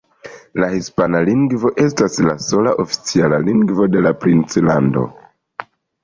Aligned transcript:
La 0.61 0.67
hispana 0.75 1.19
lingvo 1.25 1.69
estas 1.83 2.15
la 2.27 2.33
sola 2.45 2.73
oficiala 2.83 3.39
lingvo 3.49 3.85
de 3.97 4.01
la 4.07 4.13
Princlando. 4.23 5.05